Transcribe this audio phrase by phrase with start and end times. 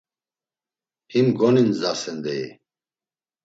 [1.07, 2.59] Him goninzdasen deyi…